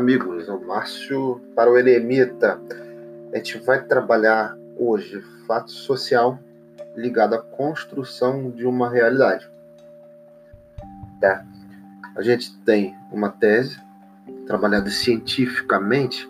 [0.00, 0.48] Amigos.
[0.48, 2.58] O Márcio para o Eremita.
[3.34, 6.40] A gente vai trabalhar hoje fato social
[6.96, 9.46] ligado à construção de uma realidade.
[11.20, 11.44] Tá?
[12.16, 13.78] A gente tem uma tese
[14.46, 16.26] trabalhada cientificamente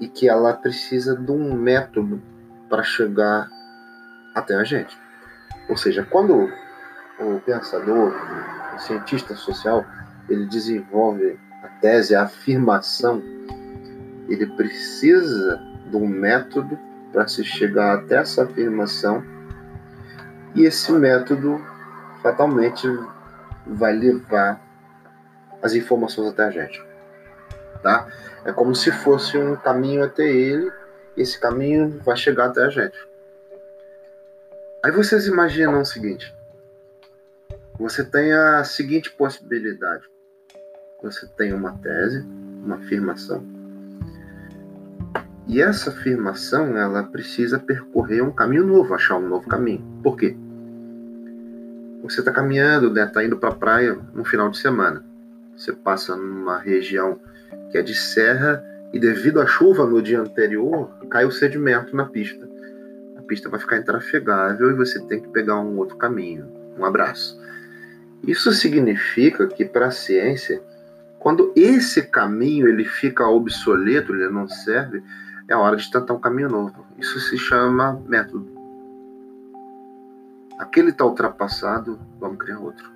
[0.00, 2.22] e que ela precisa de um método
[2.70, 3.50] para chegar
[4.34, 4.96] até a gente.
[5.68, 6.50] Ou seja, quando
[7.20, 8.14] o pensador,
[8.74, 9.84] o cientista social,
[10.26, 11.38] ele desenvolve
[11.82, 13.22] tese, a afirmação,
[14.28, 15.60] ele precisa
[15.90, 16.78] de um método
[17.12, 19.22] para se chegar até essa afirmação
[20.54, 21.60] e esse método
[22.22, 22.86] fatalmente
[23.66, 24.60] vai levar
[25.60, 26.82] as informações até a gente,
[27.82, 28.08] tá?
[28.44, 30.72] É como se fosse um caminho até ele,
[31.16, 32.96] e esse caminho vai chegar até a gente.
[34.84, 36.34] Aí vocês imaginam o seguinte:
[37.78, 40.04] você tem a seguinte possibilidade.
[41.02, 42.24] Você tem uma tese,
[42.64, 43.44] uma afirmação.
[45.48, 49.84] E essa afirmação, ela precisa percorrer um caminho novo, achar um novo caminho.
[50.02, 50.36] Por quê?
[52.02, 55.04] Você está caminhando, está né, tá indo para a praia no final de semana.
[55.56, 57.20] Você passa numa região
[57.70, 62.04] que é de serra e devido à chuva no dia anterior, cai o sedimento na
[62.04, 62.48] pista.
[63.16, 66.46] A pista vai ficar intrafegável e você tem que pegar um outro caminho.
[66.78, 67.40] Um abraço.
[68.26, 70.62] Isso significa que para a ciência,
[71.22, 75.04] quando esse caminho ele fica obsoleto, ele não serve,
[75.46, 76.84] é hora de tentar um caminho novo.
[76.98, 78.50] Isso se chama método.
[80.58, 82.90] Aquele está ultrapassado, vamos criar outro.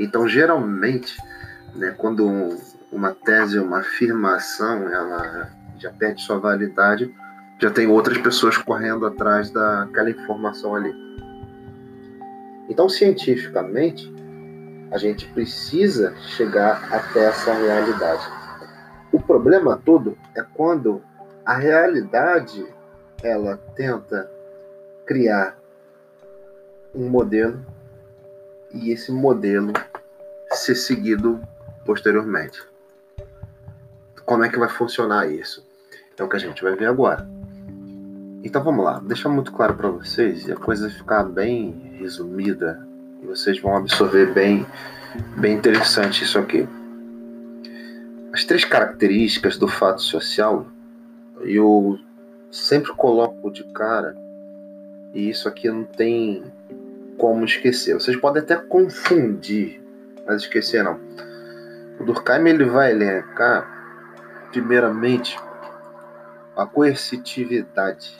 [0.00, 1.16] Então, geralmente,
[1.76, 2.56] né, quando
[2.90, 7.14] uma tese, uma afirmação, ela já perde sua validade,
[7.60, 10.92] já tem outras pessoas correndo atrás daquela informação ali.
[12.68, 14.12] Então, cientificamente,
[14.90, 18.22] a gente precisa chegar até essa realidade.
[19.12, 21.02] O problema todo é quando
[21.44, 22.66] a realidade
[23.22, 24.30] ela tenta
[25.06, 25.56] criar
[26.94, 27.64] um modelo
[28.72, 29.72] e esse modelo
[30.52, 31.40] ser seguido
[31.84, 32.62] posteriormente.
[34.24, 35.66] Como é que vai funcionar isso?
[36.16, 37.26] É o que a gente vai ver agora.
[38.42, 42.89] Então vamos lá, deixar muito claro para vocês e a coisa ficar bem resumida
[43.22, 44.66] e vocês vão absorver bem,
[45.36, 46.68] bem interessante isso aqui.
[48.32, 50.66] As três características do fato social
[51.42, 51.98] eu
[52.50, 54.16] sempre coloco de cara
[55.14, 56.44] e isso aqui não tem
[57.18, 57.94] como esquecer.
[57.94, 59.82] Vocês podem até confundir,
[60.26, 60.98] mas esquecer não.
[61.98, 63.68] O Durkheim ele vai elencar
[64.50, 65.38] primeiramente
[66.56, 68.16] a coercitividade.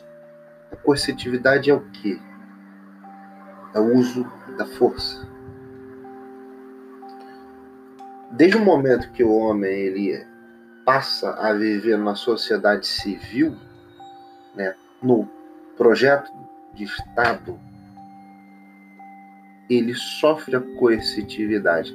[0.71, 2.21] A coercitividade é o que?
[3.75, 4.27] É o uso
[4.61, 5.27] da força.
[8.31, 10.27] Desde o momento que o homem ele
[10.85, 13.57] passa a viver na sociedade civil,
[14.55, 15.27] né, no
[15.77, 16.31] projeto
[16.75, 17.59] de Estado,
[19.69, 21.95] ele sofre a coercitividade,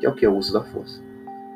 [0.00, 0.26] que é o que?
[0.26, 1.00] O uso da força.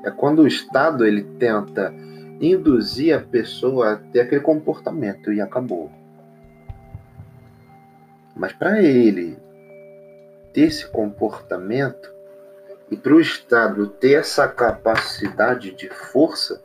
[0.04, 1.92] É quando o Estado ele tenta
[2.40, 5.90] induzir a pessoa a ter aquele comportamento e acabou.
[8.36, 9.36] Mas para ele
[10.52, 12.12] ter esse comportamento
[12.90, 16.60] e para o Estado ter essa capacidade de força,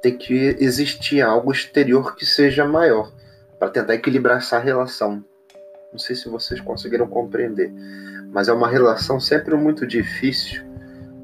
[0.00, 3.12] tem que existir algo exterior que seja maior
[3.58, 5.24] para tentar equilibrar essa relação.
[5.92, 7.70] Não sei se vocês conseguiram compreender,
[8.32, 10.64] mas é uma relação sempre muito difícil,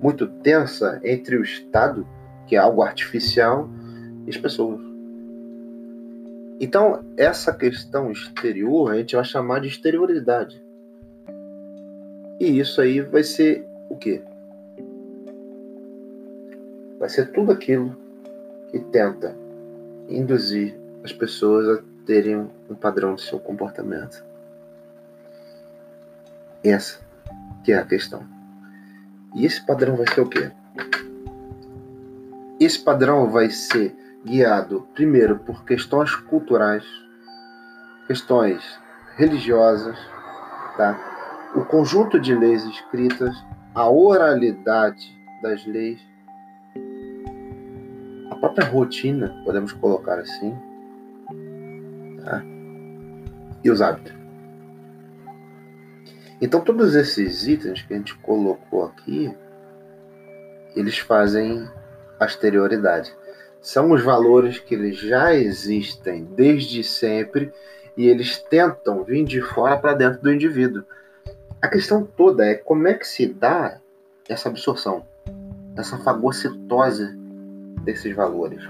[0.00, 2.06] muito tensa entre o Estado,
[2.46, 3.68] que é algo artificial,
[4.26, 4.78] e as pessoas.
[6.60, 10.62] Então, essa questão exterior a gente vai chamar de exterioridade.
[12.40, 14.22] E isso aí vai ser o quê?
[16.98, 17.96] Vai ser tudo aquilo
[18.70, 19.36] que tenta
[20.08, 24.24] induzir as pessoas a terem um padrão de seu comportamento.
[26.62, 27.00] Essa
[27.64, 28.24] que é a questão.
[29.34, 30.50] E esse padrão vai ser o quê?
[32.60, 36.84] Esse padrão vai ser guiado primeiro por questões culturais,
[38.06, 38.62] questões
[39.16, 39.98] religiosas,
[40.76, 41.17] tá?
[41.54, 43.34] O conjunto de leis escritas,
[43.74, 46.00] a oralidade das leis,
[48.30, 50.56] a própria rotina, podemos colocar assim,
[52.24, 52.42] tá?
[53.64, 54.16] e os hábitos.
[56.40, 59.34] Então, todos esses itens que a gente colocou aqui,
[60.76, 61.68] eles fazem
[62.20, 63.12] a exterioridade
[63.60, 67.52] são os valores que eles já existem desde sempre
[67.96, 70.84] e eles tentam vir de fora para dentro do indivíduo.
[71.60, 73.80] A questão toda é como é que se dá
[74.28, 75.04] essa absorção,
[75.76, 77.16] essa fagocitose
[77.82, 78.62] desses valores.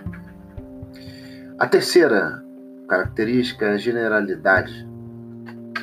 [1.59, 2.43] A terceira
[2.89, 4.89] característica é a generalidade.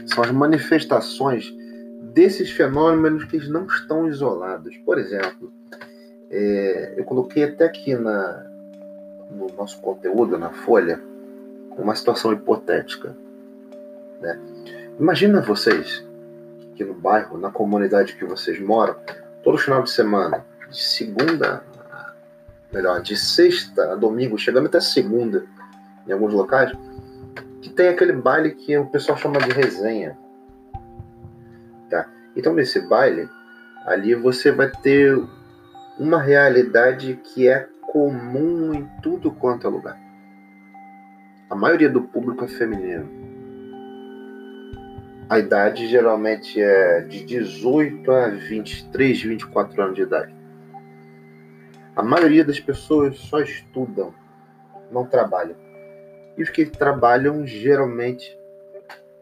[0.07, 1.53] São as manifestações
[2.13, 4.75] desses fenômenos que não estão isolados.
[4.77, 5.51] Por exemplo,
[6.31, 8.45] é, eu coloquei até aqui na,
[9.29, 10.99] no nosso conteúdo, na folha,
[11.77, 13.15] uma situação hipotética.
[14.21, 14.39] Né?
[14.97, 16.04] Imagina vocês
[16.75, 18.95] que no bairro, na comunidade que vocês moram,
[19.43, 21.63] todo final de semana, de segunda,
[22.71, 25.45] melhor, de sexta a domingo, chegando até segunda,
[26.07, 26.71] em alguns locais,
[27.61, 30.17] que tem aquele baile que o pessoal chama de resenha.
[31.89, 32.07] Tá?
[32.35, 33.29] Então, nesse baile,
[33.85, 35.17] ali você vai ter
[35.97, 39.97] uma realidade que é comum em tudo quanto é lugar.
[41.49, 43.14] A maioria do público é feminino.
[45.27, 50.35] A idade geralmente é de 18 a 23, 24 anos de idade.
[51.95, 54.13] A maioria das pessoas só estudam,
[54.91, 55.55] não trabalham.
[56.37, 58.37] E os que trabalham geralmente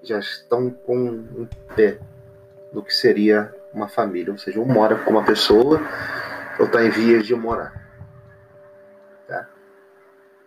[0.02, 2.00] já estão com um pé
[2.74, 5.80] no que seria uma família, ou seja, um mora com uma pessoa
[6.60, 7.72] ou está em vias de morar.
[9.26, 9.48] Tá?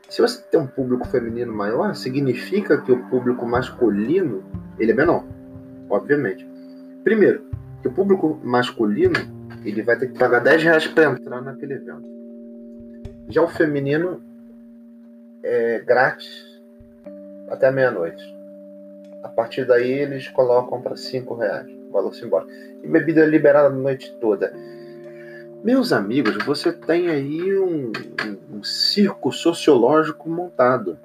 [0.08, 4.44] Se você tem um público feminino maior, significa que o público masculino
[4.78, 5.24] ele é menor,
[5.88, 6.46] obviamente.
[7.04, 7.44] Primeiro,
[7.82, 9.14] que o público masculino
[9.64, 12.08] ele vai ter que pagar 10 reais para entrar naquele evento.
[13.28, 14.20] Já o feminino
[15.42, 16.46] é grátis
[17.48, 18.22] até meia-noite.
[19.22, 22.50] A partir daí eles colocam para cinco reais, valor simbólico.
[22.82, 24.52] E bebida liberada a noite toda.
[25.64, 30.96] Meus amigos, você tem aí um, um, um circo sociológico montado.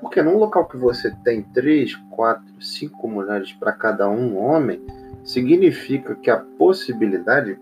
[0.00, 4.80] Porque num local que você tem três, quatro, cinco mulheres para cada um homem,
[5.24, 7.58] significa que a possibilidade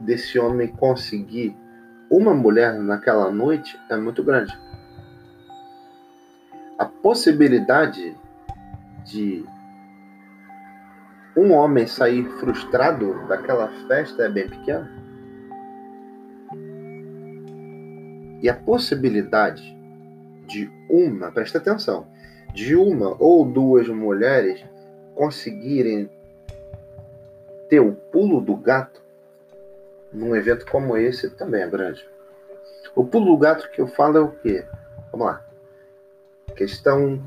[0.00, 1.54] desse homem conseguir
[2.10, 4.56] uma mulher naquela noite é muito grande
[6.80, 8.16] a possibilidade
[9.04, 9.44] de
[11.36, 14.90] um homem sair frustrado daquela festa é bem pequena.
[18.42, 19.78] E a possibilidade
[20.50, 22.06] de uma, presta atenção,
[22.52, 24.64] de uma ou duas mulheres
[25.14, 26.10] conseguirem
[27.68, 29.00] ter o pulo do gato
[30.12, 32.04] num evento como esse também é grande.
[32.96, 34.66] O pulo do gato que eu falo é o quê?
[35.12, 35.46] Vamos lá.
[36.56, 37.22] Questão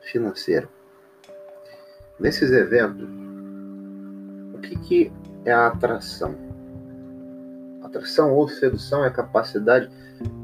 [0.00, 0.68] financeira.
[2.18, 3.08] Nesses eventos,
[4.52, 5.12] o que, que
[5.44, 6.45] é a atração?
[7.86, 9.88] Atração ou sedução é a capacidade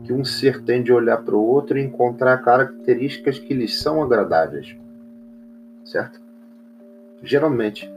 [0.05, 4.01] que um ser tem de olhar para o outro e encontrar características que lhes são
[4.01, 4.77] agradáveis.
[5.85, 6.21] Certo?
[7.21, 7.91] Geralmente,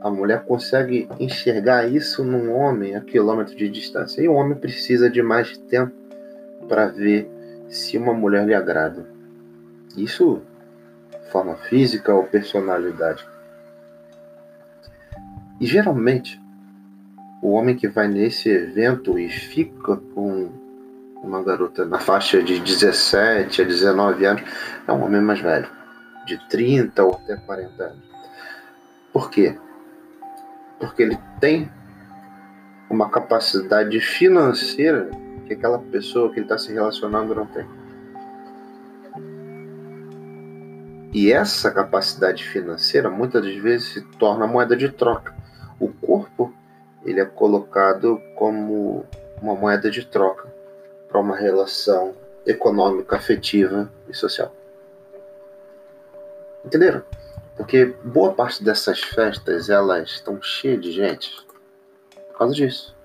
[0.00, 4.20] a mulher consegue enxergar isso num homem a quilômetro de distância.
[4.20, 5.94] E o homem precisa de mais tempo
[6.68, 7.30] para ver
[7.68, 9.06] se uma mulher lhe agrada.
[9.96, 10.42] Isso
[11.30, 13.24] forma física ou personalidade.
[15.60, 16.42] E geralmente,
[17.44, 20.50] o homem que vai nesse evento e fica com
[21.22, 24.42] uma garota na faixa de 17 a 19 anos
[24.88, 25.68] é um homem mais velho,
[26.26, 28.02] de 30 ou até 40 anos.
[29.12, 29.58] Por quê?
[30.80, 31.70] Porque ele tem
[32.88, 35.10] uma capacidade financeira
[35.46, 37.66] que aquela pessoa que ele está se relacionando não tem.
[41.12, 45.34] E essa capacidade financeira muitas vezes se torna moeda de troca.
[45.78, 46.50] O corpo
[47.04, 49.04] ele é colocado como
[49.40, 50.52] uma moeda de troca
[51.08, 52.14] para uma relação
[52.46, 54.52] econômica, afetiva e social.
[56.64, 57.02] Entenderam?
[57.56, 61.30] Porque boa parte dessas festas elas estão cheias de gente
[62.28, 62.96] por causa disso.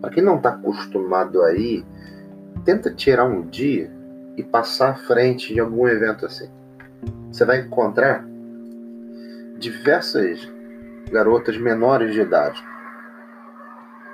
[0.00, 1.84] Para quem não está acostumado aí,
[2.64, 3.90] tenta tirar um dia
[4.36, 6.50] e passar à frente de algum evento assim.
[7.32, 8.24] Você vai encontrar
[9.58, 10.48] diversas
[11.10, 12.62] garotas menores de idade.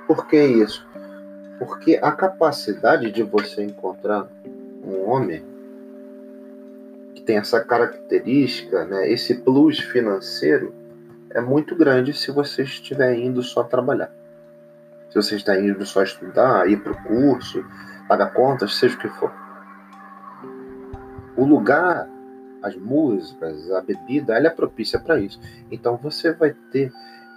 [0.07, 0.85] Por que isso?
[1.57, 4.27] Porque a capacidade de você encontrar
[4.83, 5.43] um homem
[7.13, 10.73] que tem essa característica, né, esse plus financeiro,
[11.31, 14.11] é muito grande se você estiver indo só trabalhar
[15.15, 17.65] se você está indo só estudar, ir para o curso,
[18.05, 19.31] pagar contas, seja o que for.
[21.37, 22.09] O lugar,
[22.61, 25.39] as músicas, a bebida, ela é propícia para isso.
[25.71, 26.91] Então você vai ter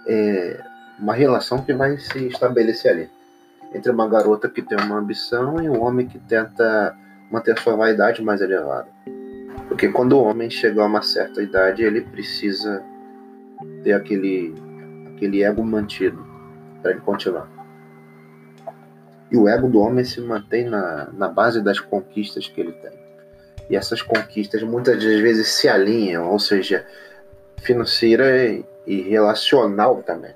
[0.05, 0.61] é,
[0.99, 3.09] uma relação que vai se estabelecer ali
[3.73, 6.95] entre uma garota que tem uma ambição e um homem que tenta
[7.31, 8.87] manter sua vaidade mais elevada.
[9.67, 12.83] Porque quando o homem chega a uma certa idade, ele precisa
[13.83, 14.55] ter aquele,
[15.15, 16.25] aquele ego mantido
[16.81, 17.47] para ele continuar.
[19.31, 22.91] E o ego do homem se mantém na, na base das conquistas que ele tem.
[23.69, 26.83] E essas conquistas muitas das vezes se alinham, ou seja,
[27.57, 28.25] financeira
[28.87, 30.33] e relacional também.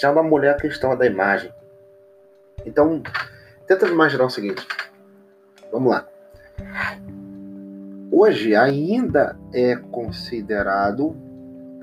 [0.00, 1.52] Já na mulher, a questão é da imagem.
[2.64, 3.02] Então,
[3.66, 4.66] tenta imaginar o seguinte.
[5.70, 6.08] Vamos lá.
[8.10, 11.14] Hoje ainda é considerado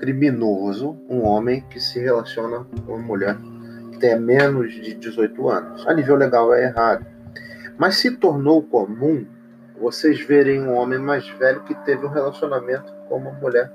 [0.00, 3.36] criminoso um homem que se relaciona com uma mulher
[3.92, 5.86] que tem menos de 18 anos.
[5.86, 7.06] A nível legal é errado.
[7.78, 9.24] Mas se tornou comum
[9.80, 13.70] vocês verem um homem mais velho que teve um relacionamento com uma mulher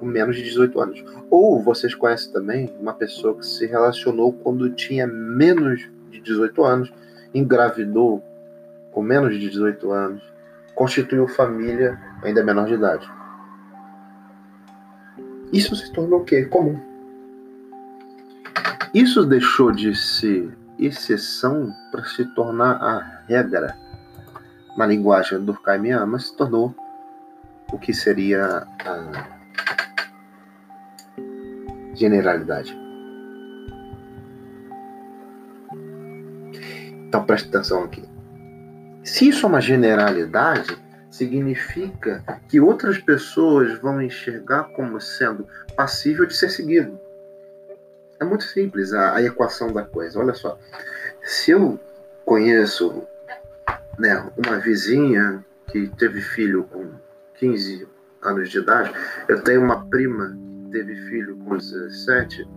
[0.00, 1.04] com menos de 18 anos.
[1.30, 6.92] Ou vocês conhecem também uma pessoa que se relacionou quando tinha menos de 18 anos,
[7.34, 8.24] engravidou
[8.90, 10.22] com menos de 18 anos,
[10.74, 13.08] constituiu família ainda menor de idade.
[15.52, 16.46] Isso se tornou o quê?
[16.46, 16.80] Comum.
[18.94, 23.76] Isso deixou de ser exceção para se tornar a regra
[24.76, 26.74] na linguagem durkheimiana, mas se tornou
[27.72, 29.39] o que seria a
[32.00, 32.74] generalidade.
[37.06, 38.08] Então preste atenção aqui.
[39.04, 40.78] Se isso é uma generalidade,
[41.10, 46.98] significa que outras pessoas vão enxergar como sendo passível de ser seguido.
[48.18, 50.18] É muito simples a, a equação da coisa.
[50.18, 50.58] Olha só.
[51.22, 51.78] Se eu
[52.24, 53.02] conheço
[53.98, 56.90] né, uma vizinha que teve filho com
[57.34, 57.88] 15
[58.22, 58.92] anos de idade,
[59.28, 60.36] eu tenho uma prima
[60.70, 62.48] teve filho com 17.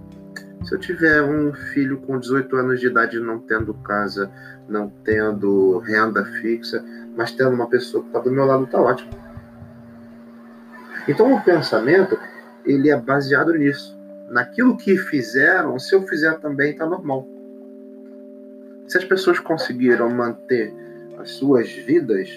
[0.64, 4.32] Se eu tiver um filho com 18 anos de idade não tendo casa,
[4.68, 6.84] não tendo renda fixa,
[7.16, 9.12] mas tendo uma pessoa que está do meu lado, está ótimo.
[11.08, 12.18] Então o pensamento
[12.66, 13.98] ele é baseado nisso.
[14.30, 17.28] Naquilo que fizeram, se eu fizer também, está normal.
[18.88, 20.74] Se as pessoas conseguiram manter
[21.20, 22.30] as suas vidas,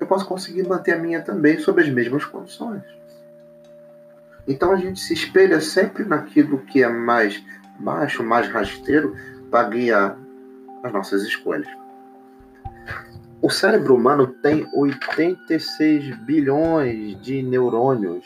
[0.00, 2.82] eu posso conseguir manter a minha também sob as mesmas condições.
[4.46, 7.42] Então a gente se espelha sempre naquilo que é mais
[7.78, 9.16] baixo, mais rasteiro,
[9.50, 10.18] para guiar
[10.82, 11.68] as nossas escolhas.
[13.42, 18.24] O cérebro humano tem 86 bilhões de neurônios,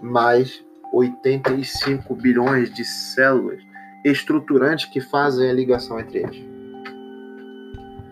[0.00, 3.60] mais 85 bilhões de células
[4.04, 6.44] estruturantes que fazem a ligação entre eles.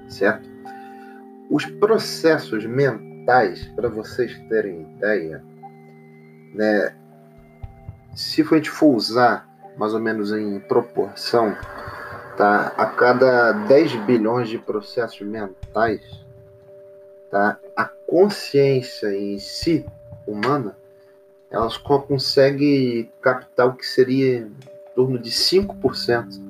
[0.08, 0.48] Certo?
[1.48, 5.44] Os processos mentais, para vocês terem ideia,
[6.52, 6.94] né,
[8.14, 11.56] se a gente for usar mais ou menos em proporção,
[12.36, 12.72] tá?
[12.76, 16.00] A cada 10 bilhões de processos mentais,
[17.30, 17.58] tá?
[17.76, 19.84] A consciência em si
[20.26, 20.76] humana,
[21.50, 24.52] elas consegue captar o que seria em
[24.94, 26.40] torno de 5%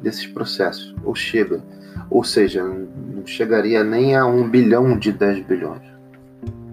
[0.00, 1.62] desses processos, ou chega,
[2.10, 5.82] ou seja, não chegaria nem a 1 bilhão de 10 bilhões.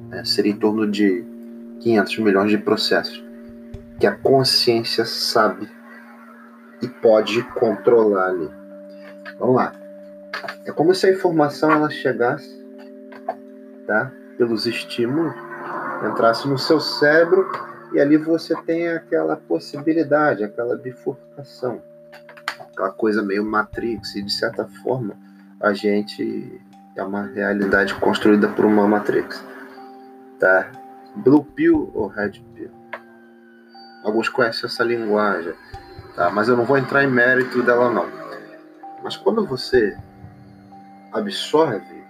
[0.10, 0.24] Né?
[0.24, 1.24] Seria em torno de
[1.82, 3.25] 500 milhões de processos
[4.00, 5.70] que a consciência sabe
[6.82, 8.50] e pode controlar ali.
[9.40, 9.74] Vamos lá.
[10.66, 12.64] É como se a informação ela chegasse,
[13.88, 14.12] tá?
[14.38, 15.34] Pelos estímulos,
[16.06, 17.50] entrasse no seu cérebro
[17.94, 21.82] e ali você tem aquela possibilidade, aquela bifurcação,
[22.60, 25.16] aquela coisa meio Matrix e de certa forma
[25.62, 26.62] a gente
[26.96, 29.44] é uma realidade construída por uma Matrix,
[30.40, 30.72] tá?
[31.16, 32.75] Blue Pill ou Red Pill?
[34.05, 35.55] Alguns conhecem essa linguagem
[36.15, 36.29] tá?
[36.29, 38.07] Mas eu não vou entrar em mérito dela não.
[39.03, 39.95] Mas quando você
[41.12, 42.03] absorve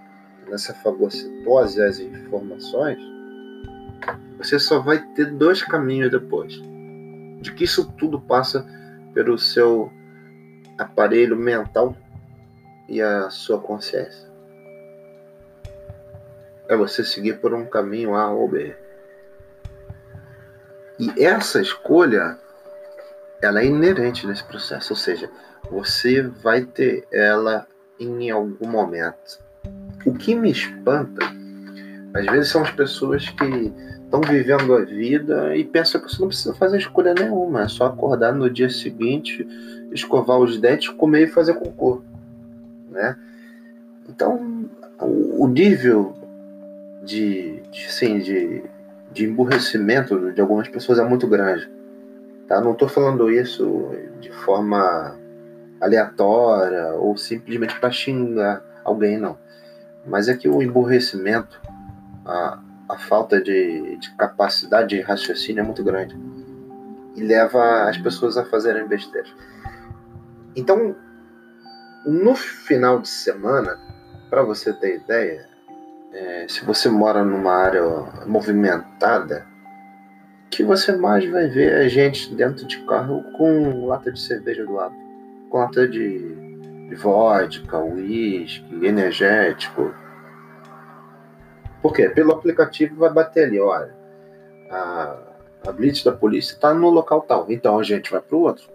[0.48, 2.98] nessa fagocitose as informações,
[4.38, 6.52] você só vai ter dois caminhos depois.
[7.40, 8.66] De que isso tudo passa
[9.12, 9.92] pelo seu
[10.78, 11.96] aparelho mental
[12.88, 14.26] e a sua consciência.
[16.68, 18.74] É você seguir por um caminho A ou B.
[20.98, 22.38] E essa escolha
[23.42, 25.30] ela é inerente nesse processo, ou seja,
[25.70, 27.66] você vai ter ela
[27.98, 29.38] em algum momento.
[30.04, 31.24] O que me espanta,
[32.14, 33.72] às vezes, são as pessoas que
[34.04, 37.86] estão vivendo a vida e pensam que você não precisa fazer escolha nenhuma, é só
[37.86, 39.46] acordar no dia seguinte,
[39.92, 42.02] escovar os dentes, comer e fazer cocô,
[42.90, 43.16] né?
[44.08, 46.14] Então, o nível
[47.02, 48.62] de, de, assim, de,
[49.16, 51.70] de emburrecimento de algumas pessoas é muito grande.
[52.46, 52.60] Tá?
[52.60, 55.18] Não estou falando isso de forma
[55.80, 59.38] aleatória ou simplesmente para xingar alguém, não.
[60.06, 61.58] Mas é que o emburrecimento,
[62.26, 66.14] a, a falta de, de capacidade de raciocínio é muito grande.
[67.16, 69.32] E leva as pessoas a fazerem besteiras.
[70.54, 70.94] Então,
[72.04, 73.80] no final de semana,
[74.28, 75.48] para você ter ideia,
[76.16, 77.82] é, se você mora numa área
[78.24, 79.46] movimentada,
[80.50, 84.72] que você mais vai ver é gente dentro de carro com lata de cerveja do
[84.72, 84.94] lado,
[85.50, 86.34] com lata de,
[86.88, 89.94] de vodka, uísque, energético.
[91.82, 92.08] Por quê?
[92.08, 93.94] Pelo aplicativo vai bater ali, olha,
[94.70, 95.18] a,
[95.68, 98.70] a blitz da polícia está no local tal, então a gente vai para o outro.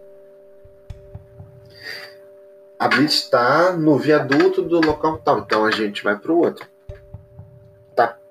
[2.77, 6.70] A blitz está no viaduto do local tal, então a gente vai para o outro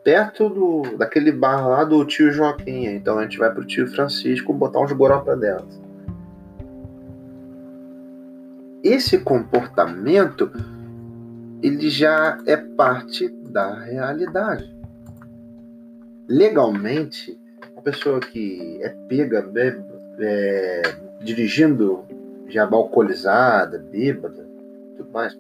[0.03, 2.87] perto do, daquele bar lá do tio Joaquim.
[2.87, 5.69] Então a gente vai pro tio Francisco botar uns goró pra dentro.
[8.83, 10.51] Esse comportamento
[11.63, 14.75] ele já é parte da realidade.
[16.27, 17.39] Legalmente,
[17.77, 19.85] a pessoa que é pega bebe,
[20.19, 20.83] é,
[21.23, 22.05] dirigindo
[22.49, 24.49] já alcoolizada, bêbada,
[24.97, 25.37] tudo mais,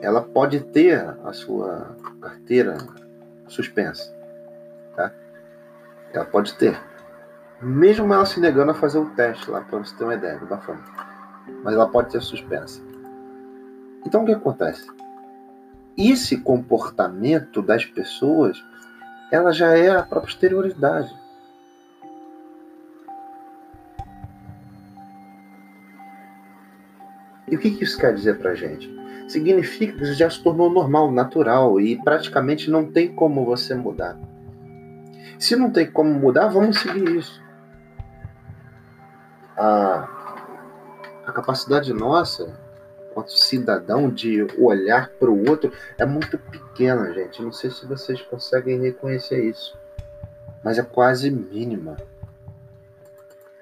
[0.00, 2.76] ela pode ter a sua carteira
[3.52, 4.12] suspensa.
[4.96, 5.12] Tá?
[6.12, 6.80] Ela pode ter.
[7.60, 10.46] Mesmo ela se negando a fazer o teste lá, para você ter uma ideia do
[10.46, 10.78] bafão.
[11.62, 12.80] Mas ela pode ser suspensa.
[14.06, 14.86] Então o que acontece?
[15.96, 18.64] Esse comportamento das pessoas,
[19.30, 21.14] ela já é a própria exterioridade.
[27.50, 29.00] E o que isso quer dizer para gente?
[29.30, 34.18] significa que já se tornou normal, natural e praticamente não tem como você mudar.
[35.38, 37.40] Se não tem como mudar, vamos seguir isso.
[39.56, 40.08] A,
[41.26, 42.58] a capacidade nossa,
[43.14, 47.42] quanto cidadão, de olhar para o outro é muito pequena, gente.
[47.42, 49.78] Não sei se vocês conseguem reconhecer isso,
[50.64, 51.96] mas é quase mínima.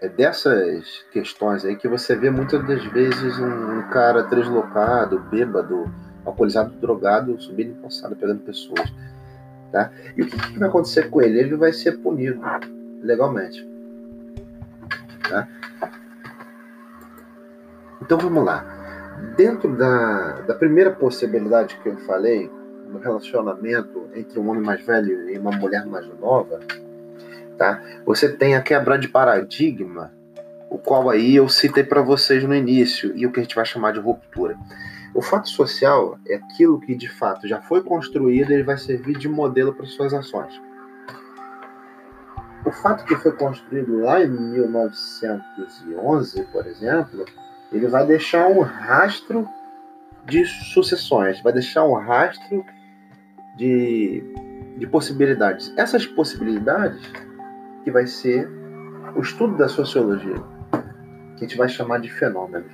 [0.01, 5.93] É dessas questões aí que você vê muitas das vezes um, cara deslocado, bêbado,
[6.25, 8.93] alcoolizado, drogado, subindo em calçada, pegando pessoas.
[9.73, 9.91] Tá?
[10.17, 11.41] E o que, que, vai acontecer com ele?
[11.41, 12.41] Ele vai ser punido
[13.03, 13.69] legalmente.
[15.29, 15.49] Tá?
[18.01, 18.65] Então vamos lá.
[19.37, 22.49] Dentro da, da primeira possibilidade que eu falei,
[22.89, 26.61] no relacionamento entre um homem mais velho e uma mulher mais nova,
[27.59, 27.83] tá?
[28.07, 30.13] Você tem a quebra de paradigma,
[30.71, 33.67] o qual aí eu citei para vocês no início, e o que a gente vai
[33.67, 34.57] chamar de ruptura.
[35.15, 39.19] O fato social é aquilo que de fato já foi construído e ele vai servir
[39.19, 40.63] de modelo para suas ações.
[42.65, 47.25] O fato que foi construído lá em 1911, por exemplo,
[47.73, 49.49] ele vai deixar um rastro
[50.27, 52.65] de sucessões, vai deixar um rastro
[53.57, 54.23] de,
[54.77, 55.73] de possibilidades.
[55.77, 57.01] Essas possibilidades
[57.89, 58.47] que vai ser
[59.17, 60.37] o estudo da sociologia,
[61.37, 62.71] que a gente vai chamar de fenômenos.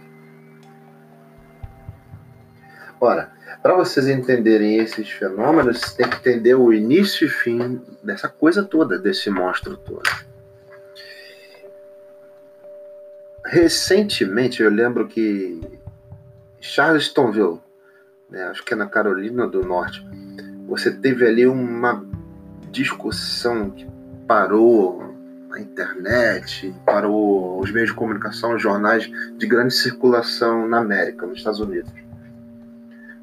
[3.00, 8.28] Ora, para vocês entenderem esses fenômenos, você tem que entender o início e fim dessa
[8.28, 10.02] coisa toda, desse monstro todo.
[13.46, 15.60] Recentemente, eu lembro que
[16.60, 17.60] Charlestonville,
[18.28, 20.04] né, acho que é na Carolina do Norte,
[20.66, 22.04] você teve ali uma
[22.72, 23.86] discussão que
[24.26, 25.03] parou
[25.54, 31.38] a internet, parou os meios de comunicação, os jornais de grande circulação na América, nos
[31.38, 31.90] Estados Unidos.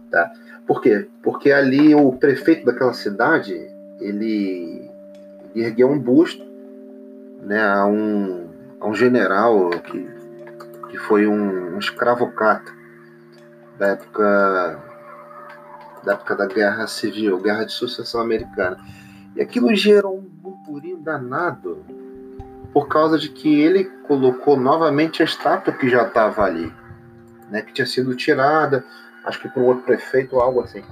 [0.09, 0.31] Tá?
[0.65, 1.07] Por quê?
[1.21, 3.53] Porque ali o prefeito daquela cidade,
[3.99, 4.89] ele
[5.53, 6.45] ergueu um busto
[7.41, 8.47] né, a, um,
[8.79, 10.07] a um general que,
[10.89, 12.71] que foi um, um escravocata
[13.77, 14.79] da época
[16.03, 18.77] da época da Guerra Civil, Guerra de Sucessão Americana.
[19.35, 21.85] E aquilo gerou um burburinho danado
[22.73, 26.73] por causa de que ele colocou novamente a estátua que já estava ali,
[27.49, 28.83] né, que tinha sido tirada,
[29.25, 30.83] acho que por outro prefeito ou algo assim.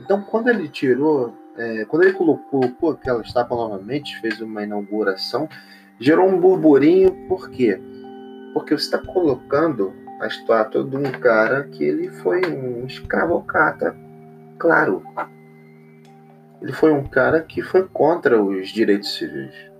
[0.00, 5.48] Então, quando ele tirou, é, quando ele colocou, colocou aquela estátua novamente, fez uma inauguração,
[5.98, 7.80] gerou um burburinho, por quê?
[8.52, 13.94] Porque você está colocando a estátua de um cara que ele foi um escravocata,
[14.58, 15.02] claro,
[16.62, 19.75] ele foi um cara que foi contra os direitos civis.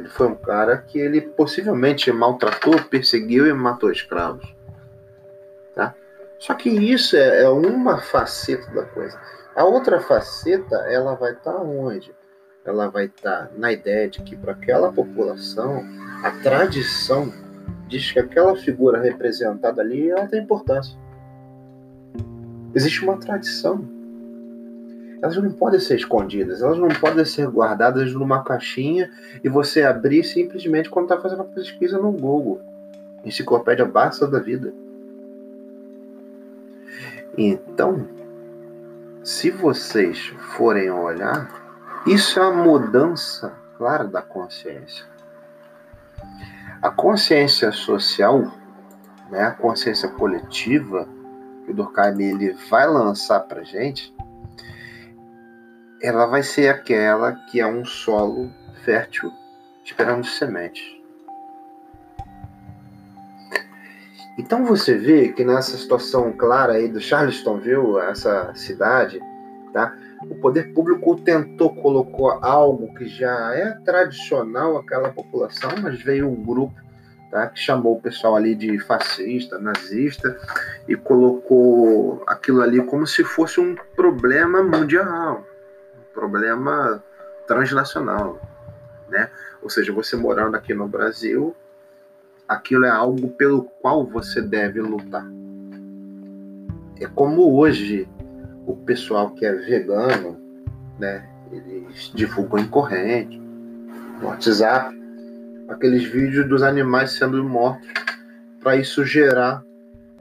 [0.00, 4.56] Ele foi um cara que ele possivelmente maltratou, perseguiu e matou escravos.
[5.74, 5.94] Tá?
[6.38, 9.20] Só que isso é, é uma faceta da coisa.
[9.54, 12.14] A outra faceta, ela vai estar tá onde?
[12.64, 15.84] Ela vai estar tá na ideia de que para aquela população,
[16.24, 17.30] a tradição
[17.86, 20.98] diz que aquela figura representada ali, ela tem importância.
[22.74, 23.86] Existe uma tradição
[25.22, 29.10] elas não podem ser escondidas, elas não podem ser guardadas numa caixinha
[29.44, 32.60] e você abrir simplesmente quando está fazendo uma pesquisa no Google.
[33.24, 34.72] Enciclopédia basta da vida.
[37.36, 38.08] Então,
[39.22, 41.48] se vocês forem olhar,
[42.06, 45.04] isso é a mudança clara da consciência.
[46.80, 48.50] A consciência social,
[49.30, 51.06] né, a consciência coletiva
[51.64, 54.14] que o Durkheim ele vai lançar para gente,
[56.02, 58.50] ela vai ser aquela que é um solo
[58.84, 59.30] fértil
[59.84, 61.00] esperando semente.
[64.38, 69.20] Então você vê que nessa situação clara aí do Charlestonville, essa cidade,
[69.72, 69.94] tá?
[70.22, 76.42] O poder público tentou colocou algo que já é tradicional àquela população, mas veio um
[76.42, 76.74] grupo
[77.30, 80.38] tá, que chamou o pessoal ali de fascista, nazista
[80.88, 85.44] e colocou aquilo ali como se fosse um problema mundial,
[86.12, 87.02] problema
[87.46, 88.40] transnacional,
[89.08, 89.30] né?
[89.62, 91.54] Ou seja, você morando aqui no Brasil,
[92.48, 95.26] aquilo é algo pelo qual você deve lutar.
[97.00, 98.08] É como hoje
[98.66, 100.38] o pessoal que é vegano,
[100.98, 103.38] né, eles divulgam em corrente,
[104.20, 104.94] no WhatsApp,
[105.68, 107.88] aqueles vídeos dos animais sendo mortos,
[108.60, 109.64] para isso gerar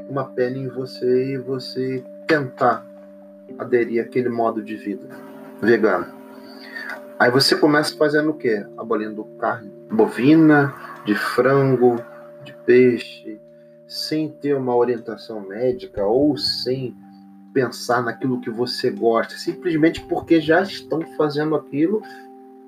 [0.10, 2.86] uma pena em você e você tentar
[3.58, 5.30] aderir àquele modo de vida
[5.62, 6.08] vegano.
[7.20, 8.66] Aí você começa fazendo o quê?
[8.78, 10.74] Abolindo carne bovina,
[11.06, 12.04] de frango,
[12.44, 13.40] de peixe,
[13.88, 16.96] sem ter uma orientação médica ou sem
[17.54, 22.02] pensar naquilo que você gosta, simplesmente porque já estão fazendo aquilo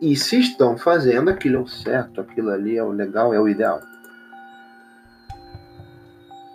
[0.01, 3.47] e se estão fazendo aquilo é o certo, aquilo ali é o legal, é o
[3.47, 3.79] ideal.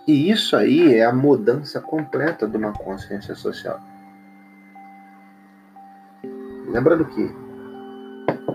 [0.07, 3.81] E isso aí é a mudança completa de uma consciência social.
[6.67, 7.31] Lembra do que?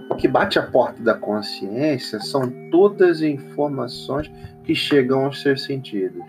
[0.09, 4.31] O que bate a porta da consciência são todas as informações
[4.63, 6.23] que chegam aos seus sentidos.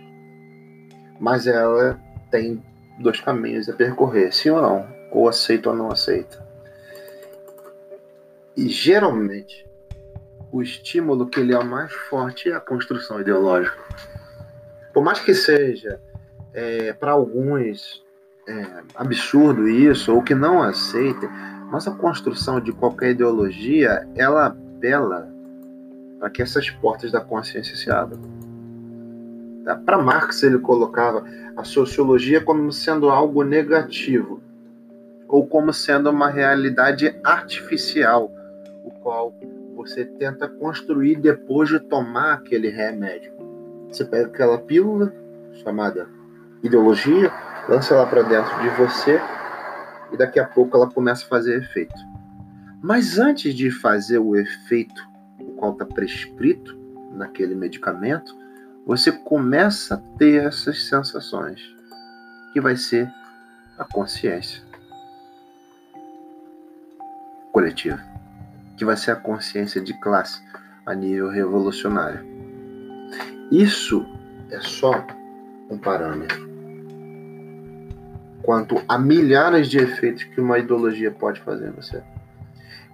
[1.21, 1.99] Mas ela
[2.31, 2.63] tem
[2.99, 6.43] dois caminhos a percorrer, sim ou não, ou aceita ou não aceita.
[8.57, 9.67] E geralmente
[10.51, 13.79] o estímulo que ele é o mais forte é a construção ideológica.
[14.93, 15.99] Por mais que seja
[16.53, 18.05] é, para alguns
[18.47, 21.29] é, absurdo isso, ou que não aceitem,
[21.73, 25.33] mas a construção de qualquer ideologia ela apela
[26.19, 28.21] para que essas portas da consciência se abram.
[29.65, 29.77] Tá?
[29.77, 31.25] Para Marx, ele colocava
[31.57, 34.43] a sociologia como sendo algo negativo,
[35.27, 38.31] ou como sendo uma realidade artificial,
[38.85, 39.35] o qual
[39.75, 43.33] você tenta construir depois de tomar aquele remédio.
[43.89, 45.11] Você pega aquela pílula
[45.65, 46.07] chamada
[46.63, 47.33] ideologia,
[47.67, 49.19] lança ela para dentro de você
[50.13, 51.95] e daqui a pouco ela começa a fazer efeito.
[52.83, 55.13] Mas antes de fazer o efeito
[55.63, 56.77] qual está prescrito
[57.13, 58.37] naquele medicamento,
[58.85, 61.61] você começa a ter essas sensações,
[62.53, 63.09] que vai ser
[63.79, 64.61] a consciência
[67.53, 68.01] coletiva,
[68.77, 70.43] que vai ser a consciência de classe
[70.85, 72.27] a nível revolucionário.
[73.53, 74.05] Isso
[74.51, 75.07] é só
[75.71, 76.52] um parâmetro.
[78.43, 82.03] Quanto a milhares de efeitos que uma ideologia pode fazer em você.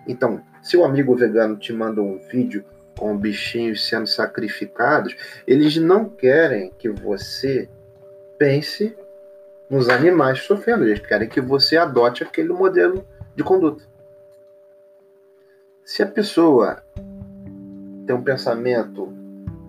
[0.07, 2.65] Então, se o amigo vegano te manda um vídeo
[2.99, 7.69] com bichinhos sendo sacrificados, eles não querem que você
[8.39, 8.97] pense
[9.71, 13.07] nos animais sofrendo, eles querem que você adote aquele modelo
[13.37, 13.85] de conduta.
[15.85, 16.83] Se a pessoa
[18.07, 19.13] tem um pensamento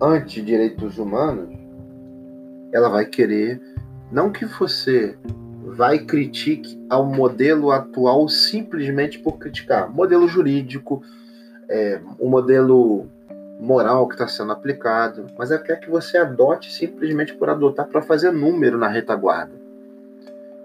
[0.00, 1.50] anti-direitos humanos,
[2.72, 3.60] ela vai querer
[4.10, 5.16] não que você
[5.64, 9.90] vai critique ao modelo atual simplesmente por criticar.
[9.90, 11.02] Modelo jurídico,
[11.68, 13.06] é, o modelo
[13.58, 18.00] moral que está sendo aplicado, mas ela quer que você adote simplesmente por adotar para
[18.00, 19.52] fazer número na retaguarda.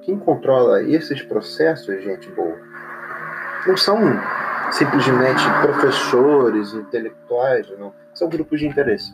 [0.02, 2.58] Quem controla esses processos, gente boa,
[3.68, 4.00] não são
[4.72, 7.94] simplesmente professores, intelectuais, não.
[8.14, 9.14] São grupos de interesse.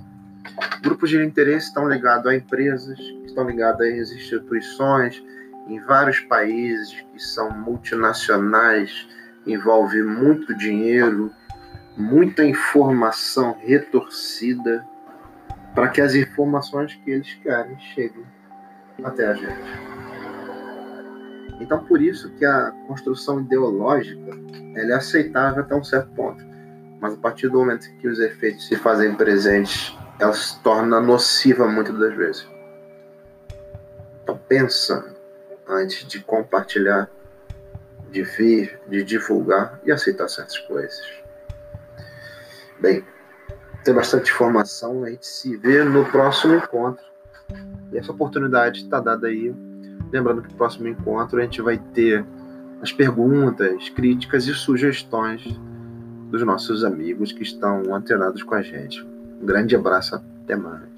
[0.82, 5.24] Grupos de interesse estão ligados a empresas, estão ligados a instituições,
[5.67, 9.08] em vários países que são multinacionais,
[9.45, 11.32] envolve muito dinheiro,
[11.95, 14.86] muita informação retorcida
[15.74, 18.26] para que as informações que eles querem cheguem
[19.04, 19.91] até a gente.
[21.60, 24.32] Então, por isso que a construção ideológica
[24.76, 26.43] ela é aceitável até um certo ponto.
[27.00, 31.67] Mas a partir do momento que os efeitos se fazem presentes, ela se torna nociva
[31.67, 32.47] muitas das vezes.
[34.24, 35.11] Então, pensa
[35.72, 37.10] antes de compartilhar,
[38.12, 41.02] de vir, de divulgar e aceitar certas coisas.
[42.80, 43.06] Bem,
[43.84, 47.04] tem bastante informação, a gente se vê no próximo encontro.
[47.92, 49.54] E essa oportunidade está dada aí
[50.12, 52.26] Lembrando que no próximo encontro a gente vai ter
[52.82, 55.42] as perguntas, críticas e sugestões
[56.30, 59.02] dos nossos amigos que estão antenados com a gente.
[59.42, 60.91] Um grande abraço, até mais.